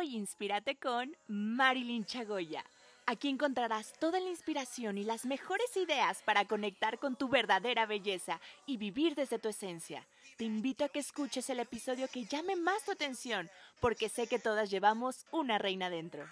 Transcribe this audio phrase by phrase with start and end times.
[0.00, 2.64] Hoy inspírate con Marilyn Chagoya.
[3.06, 8.40] Aquí encontrarás toda la inspiración y las mejores ideas para conectar con tu verdadera belleza
[8.64, 10.06] y vivir desde tu esencia.
[10.36, 13.50] Te invito a que escuches el episodio que llame más tu atención,
[13.80, 16.24] porque sé que todas llevamos una reina dentro.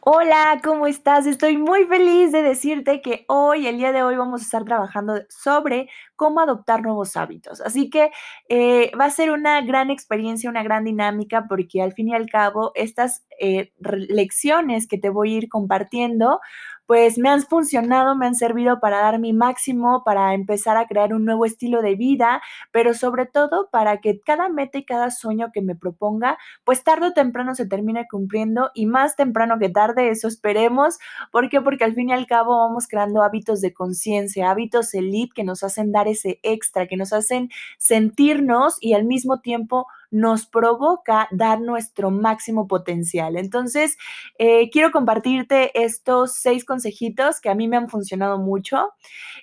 [0.00, 1.26] Hola, ¿cómo estás?
[1.26, 5.20] Estoy muy feliz de decirte que hoy, el día de hoy, vamos a estar trabajando
[5.28, 7.60] sobre cómo adoptar nuevos hábitos.
[7.60, 8.10] Así que
[8.48, 12.28] eh, va a ser una gran experiencia, una gran dinámica, porque al fin y al
[12.28, 16.40] cabo, estas eh, lecciones que te voy a ir compartiendo
[16.88, 21.12] pues me han funcionado, me han servido para dar mi máximo, para empezar a crear
[21.12, 22.40] un nuevo estilo de vida,
[22.72, 27.08] pero sobre todo para que cada meta y cada sueño que me proponga, pues tarde
[27.08, 30.98] o temprano se termine cumpliendo y más temprano que tarde, eso esperemos.
[31.30, 31.60] ¿Por qué?
[31.60, 35.62] Porque al fin y al cabo vamos creando hábitos de conciencia, hábitos elite que nos
[35.62, 41.60] hacen dar ese extra, que nos hacen sentirnos y al mismo tiempo nos provoca dar
[41.60, 43.36] nuestro máximo potencial.
[43.36, 43.96] Entonces,
[44.38, 48.90] eh, quiero compartirte estos seis consejitos que a mí me han funcionado mucho.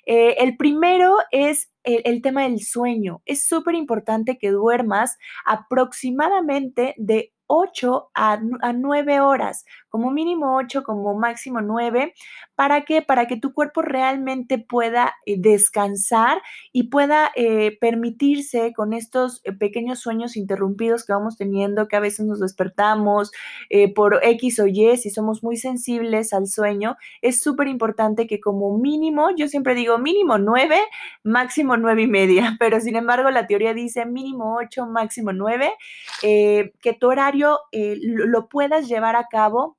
[0.06, 3.22] Eh, el primero es el, el, tema del sueño.
[3.26, 8.40] Es súper importante que duermas aproximadamente de 8 a,
[8.74, 12.14] 9 horas, como mínimo 8, como máximo 9.
[12.56, 13.02] ¿Para qué?
[13.02, 19.54] Para que tu cuerpo realmente pueda eh, descansar y pueda eh, permitirse con estos eh,
[19.54, 23.32] pequeños sueños interrumpidos que vamos teniendo, que a veces nos despertamos
[23.96, 28.78] por X o Y, si somos muy sensibles al sueño, es súper importante que como
[28.78, 30.78] mínimo, yo siempre digo mínimo 9,
[31.24, 35.74] máximo 9 y media, pero sin embargo la teoría dice mínimo 8, máximo 9,
[36.22, 37.35] que tu horario
[37.72, 39.78] eh, lo puedas llevar a cabo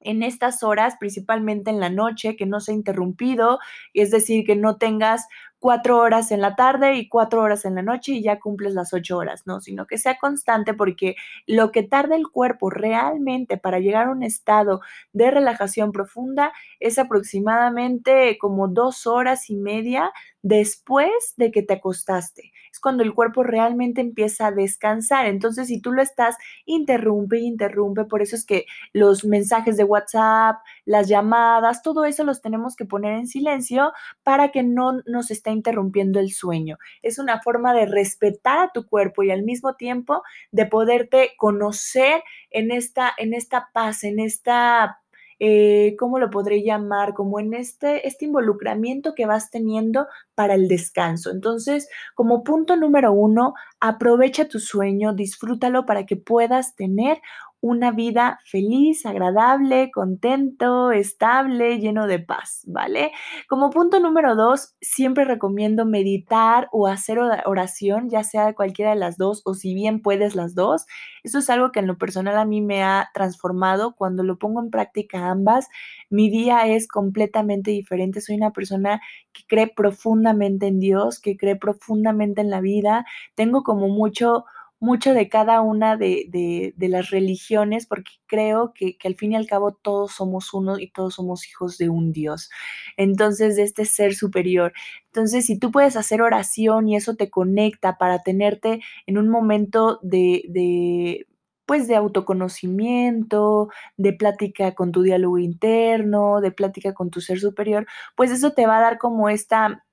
[0.00, 3.58] en estas horas, principalmente en la noche, que no sea interrumpido,
[3.94, 5.26] es decir, que no tengas
[5.62, 8.92] cuatro horas en la tarde y cuatro horas en la noche y ya cumples las
[8.92, 11.14] ocho horas, no, sino que sea constante porque
[11.46, 14.80] lo que tarda el cuerpo realmente para llegar a un estado
[15.12, 20.12] de relajación profunda es aproximadamente como dos horas y media
[20.42, 22.52] después de que te acostaste.
[22.72, 25.26] Es cuando el cuerpo realmente empieza a descansar.
[25.26, 28.04] Entonces, si tú lo estás, interrumpe, interrumpe.
[28.04, 32.84] Por eso es que los mensajes de WhatsApp, las llamadas, todo eso los tenemos que
[32.84, 33.92] poner en silencio
[34.24, 36.78] para que no nos esté interrumpiendo el sueño.
[37.02, 42.22] Es una forma de respetar a tu cuerpo y al mismo tiempo de poderte conocer
[42.50, 44.98] en esta, en esta paz, en esta
[45.44, 47.14] eh, ¿cómo lo podré llamar?
[47.14, 51.32] Como en este, este involucramiento que vas teniendo para el descanso.
[51.32, 57.20] Entonces, como punto número uno, aprovecha tu sueño, disfrútalo para que puedas tener
[57.62, 63.12] una vida feliz, agradable, contento, estable, lleno de paz, ¿vale?
[63.48, 69.16] Como punto número dos, siempre recomiendo meditar o hacer oración, ya sea cualquiera de las
[69.16, 70.86] dos o si bien puedes las dos.
[71.22, 73.94] Eso es algo que en lo personal a mí me ha transformado.
[73.94, 75.68] Cuando lo pongo en práctica ambas,
[76.10, 78.20] mi día es completamente diferente.
[78.20, 79.00] Soy una persona
[79.32, 83.04] que cree profundamente en Dios, que cree profundamente en la vida.
[83.36, 84.46] Tengo como mucho
[84.82, 89.46] mucho de cada una de, las religiones, porque creo que, que, al fin y al
[89.46, 92.50] cabo todos somos uno y todos somos hijos de un Dios.
[92.96, 94.72] Entonces, de este ser superior.
[95.06, 100.00] Entonces, si tú puedes hacer oración y eso te conecta para tenerte en un momento
[100.02, 101.26] de, de
[101.64, 107.86] pues de autoconocimiento, de plática con tu diálogo interno, de plática con tu ser superior,
[108.16, 109.84] pues eso te va a dar como esta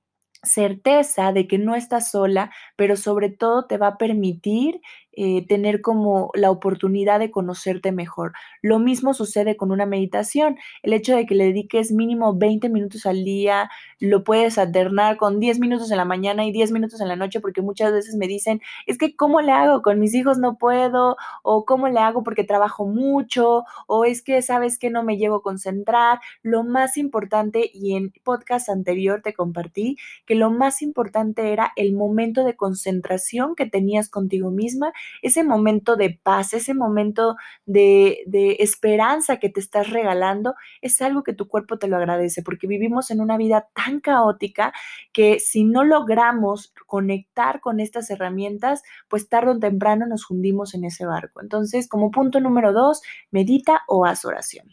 [0.42, 4.80] certeza de que no estás sola, pero sobre todo te va a permitir
[5.12, 8.32] eh, tener como la oportunidad de conocerte mejor.
[8.62, 10.56] Lo mismo sucede con una meditación.
[10.82, 15.40] El hecho de que le dediques mínimo 20 minutos al día, lo puedes alternar con
[15.40, 18.26] 10 minutos en la mañana y 10 minutos en la noche, porque muchas veces me
[18.28, 19.82] dicen, es que ¿cómo le hago?
[19.82, 24.42] Con mis hijos no puedo, o ¿cómo le hago porque trabajo mucho, o es que
[24.42, 26.20] sabes que no me llevo a concentrar.
[26.42, 29.96] Lo más importante, y en podcast anterior te compartí,
[30.26, 34.92] que lo más importante era el momento de concentración que tenías contigo misma
[35.22, 37.36] ese momento de paz, ese momento
[37.66, 38.24] de,
[38.60, 43.10] esperanza que te estás regalando, es algo que tu cuerpo te lo agradece, porque vivimos
[43.10, 44.72] en una vida tan caótica
[45.12, 50.84] que si no logramos conectar con estas herramientas, pues tarde o temprano nos hundimos en
[50.84, 51.40] ese barco.
[51.40, 54.66] Entonces, como punto número dos, medita o haz oración.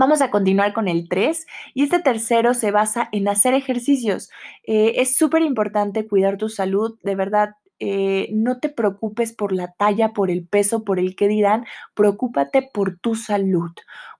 [0.00, 4.30] Vamos a continuar con el 3 y este tercero se basa en hacer ejercicios.
[4.64, 9.72] Eh, es súper importante cuidar tu salud, de verdad eh, no te preocupes por la
[9.72, 13.70] talla, por el peso, por el que dirán, preocúpate por tu salud.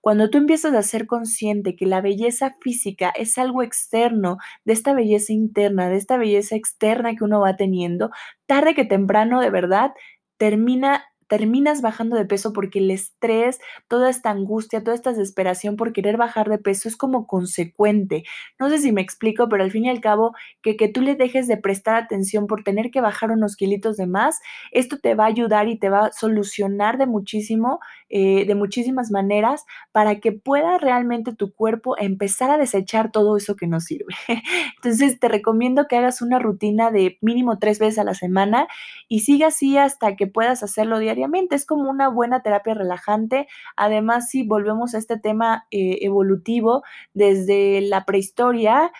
[0.01, 4.93] Cuando tú empiezas a ser consciente que la belleza física es algo externo de esta
[4.93, 8.09] belleza interna, de esta belleza externa que uno va teniendo,
[8.47, 9.91] tarde que temprano de verdad
[10.37, 15.93] termina terminas bajando de peso porque el estrés, toda esta angustia, toda esta desesperación por
[15.93, 18.25] querer bajar de peso es como consecuente.
[18.59, 21.15] No sé si me explico, pero al fin y al cabo, que, que tú le
[21.15, 24.41] dejes de prestar atención por tener que bajar unos kilitos de más,
[24.71, 27.79] esto te va a ayudar y te va a solucionar de muchísimo,
[28.11, 33.55] eh, de muchísimas maneras, para que pueda realmente tu cuerpo empezar a desechar todo eso
[33.55, 34.13] que no sirve.
[34.75, 38.67] Entonces, te recomiendo que hagas una rutina de mínimo tres veces a la semana
[39.07, 41.21] y siga así hasta que puedas hacerlo diario
[41.51, 43.47] es como una buena terapia relajante.
[43.75, 48.91] Además, si volvemos a este tema eh, evolutivo, desde la prehistoria,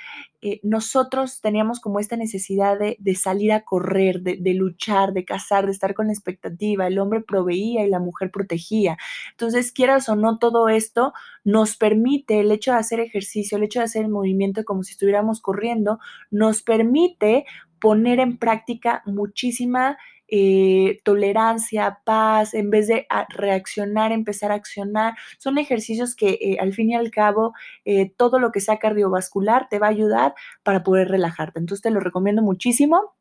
[0.44, 5.72] eh, nosotros teníamos como esta necesidad de, salir a correr, de, luchar, de cazar, de
[5.72, 6.88] estar con la expectativa.
[6.88, 8.98] El hombre proveía y la mujer protegía.
[9.32, 13.80] Entonces, quieras o no, todo esto nos permite, el hecho de hacer ejercicio, el hecho
[13.80, 16.00] de hacer el movimiento como si estuviéramos corriendo,
[16.32, 17.46] nos permite
[17.80, 19.98] poner en práctica muchísima
[20.32, 25.14] eh, tolerancia, paz, en vez de reaccionar, empezar a accionar.
[25.38, 27.54] Son ejercicios que eh, al fin y al cabo
[27.86, 30.34] eh, todo lo que sea cardiovascular te va a ayudar
[30.64, 31.60] para poder relajarte.
[31.60, 33.14] Entonces te lo recomiendo muchísimo.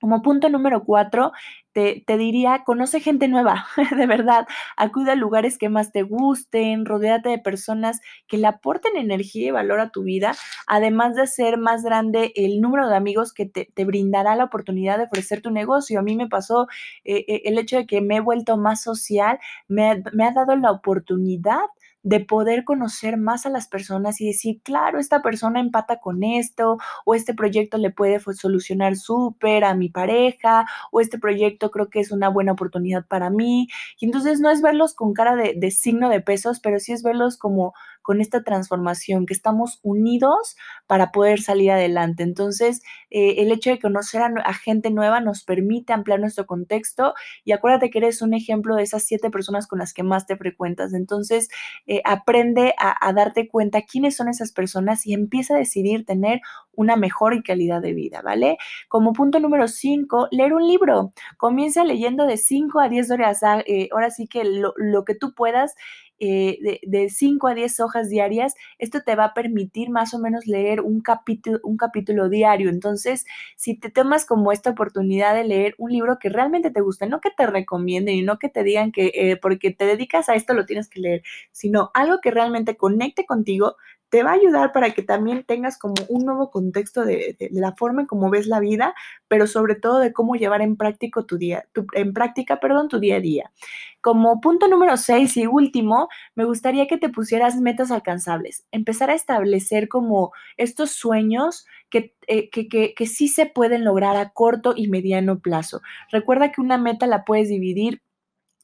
[0.00, 1.32] Como punto número cuatro,
[1.72, 3.66] te, diría, conoce gente nueva,
[3.96, 8.96] de verdad, acude a lugares que más te gusten, rodéate de personas que le aporten
[8.96, 10.34] energía y valor a tu vida,
[10.66, 15.04] además de hacer más grande el número de amigos que te, brindará la oportunidad de
[15.04, 15.98] ofrecer tu negocio.
[15.98, 16.66] A mí me pasó
[17.04, 19.38] eh, eh, el hecho de que me he vuelto más social,
[19.68, 21.60] me, me ha dado la oportunidad
[22.02, 26.78] de poder conocer más a las personas y decir, claro, esta persona empata con esto,
[27.04, 32.00] o este proyecto le puede solucionar súper a mi pareja, o este proyecto creo que
[32.00, 33.68] es una buena oportunidad para mí.
[33.98, 37.36] Y entonces no es verlos con cara de, signo de pesos, pero sí es verlos
[37.36, 37.74] como
[38.10, 40.56] con esta transformación, que estamos unidos
[40.88, 42.24] para poder salir adelante.
[42.24, 47.14] Entonces, eh, el hecho de conocer a, gente nueva nos permite ampliar nuestro contexto
[47.44, 50.36] y acuérdate que eres un ejemplo de esas siete personas con las que más te
[50.36, 50.92] frecuentas.
[50.92, 51.50] Entonces,
[51.86, 56.40] eh, aprende a, darte cuenta quiénes son esas personas y empieza a decidir tener
[56.72, 58.56] una mejor calidad de vida, ¿vale?
[58.88, 61.12] Como punto número cinco, leer un libro.
[61.36, 65.14] Comienza leyendo de 5 a 10 horas, ah, eh, ahora sí que lo, lo que
[65.14, 65.76] tú puedas
[66.20, 70.46] eh, de, 5 a 10 hojas diarias, esto te va a permitir más o menos
[70.46, 72.68] leer un capítulo, un capítulo diario.
[72.70, 73.24] Entonces,
[73.56, 77.20] si te tomas como esta oportunidad de leer un libro que realmente te guste, no
[77.20, 80.54] que te recomienden y no que te digan que eh, porque te dedicas a esto
[80.54, 81.22] lo tienes que leer,
[81.52, 83.76] sino algo que realmente conecte contigo,
[84.10, 88.02] te va a ayudar para que también tengas como un nuevo contexto de, la forma
[88.02, 88.94] en cómo ves la vida,
[89.28, 91.64] pero sobre todo de cómo llevar en práctica tu día,
[91.94, 93.52] en práctica, perdón, tu día a día.
[94.00, 99.14] Como punto número 6 y último, me gustaría que te pusieras metas alcanzables, empezar a
[99.14, 104.74] establecer como estos sueños que, eh, que, que, que sí se pueden lograr a corto
[104.76, 105.82] y mediano plazo.
[106.10, 108.02] Recuerda que una meta la puedes dividir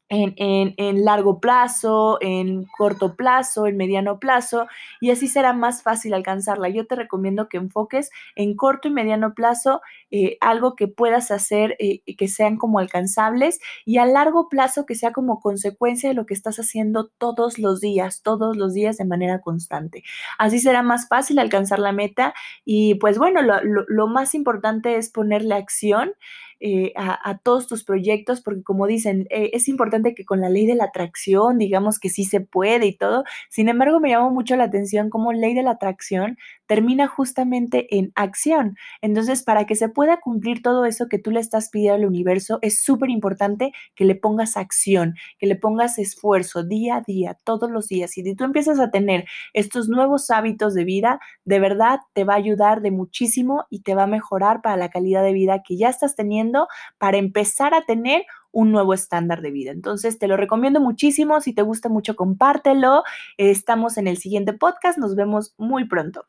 [0.08, 4.67] en, largo plazo, en corto plazo, en mediano plazo,
[5.00, 6.69] y así será más fácil alcanzarla.
[6.69, 9.81] Yo te recomiendo que enfoques en corto y mediano plazo
[10.11, 14.94] eh, algo que puedas hacer eh, que sean como alcanzables y a largo plazo que
[14.94, 19.05] sea como consecuencia de lo que estás haciendo todos los días, todos los días de
[19.05, 20.05] manera constante.
[20.38, 25.11] Así será más fácil alcanzar la meta y pues bueno, lo, lo más importante es
[25.11, 26.12] ponerle acción.
[26.59, 30.65] Eh, a, todos tus proyectos, porque como dicen, eh, es importante que con la ley
[30.65, 33.25] de la atracción, digamos que sí se puede y todo.
[33.51, 38.12] Sin embargo, me llamó mucho la atención cómo ley de la atracción termina justamente en
[38.14, 38.76] acción.
[39.00, 42.58] Entonces, para que se pueda cumplir todo eso que tú le estás pidiendo al universo,
[42.62, 47.70] es súper importante que le pongas acción, que le pongas esfuerzo día a día, todos
[47.70, 48.16] los días.
[48.18, 52.35] Y si tú empiezas a tener estos nuevos hábitos de vida, de verdad te va
[52.35, 55.76] a ayudar de muchísimo y te va a mejorar para la calidad de vida que
[55.76, 56.68] ya estás teniendo
[56.99, 59.70] para empezar a tener un nuevo estándar de vida.
[59.70, 61.40] Entonces, te lo recomiendo muchísimo.
[61.42, 63.02] Si te gusta mucho, compártelo.
[63.37, 64.99] Estamos en el siguiente podcast.
[64.99, 66.26] Nos vemos muy pronto.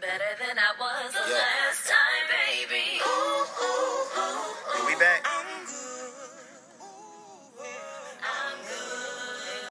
[0.00, 0.72] Better than I